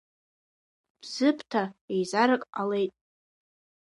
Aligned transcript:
Бзыԥҭа 1.01 1.63
еизарак 1.93 2.43
ҟалеит. 2.51 2.93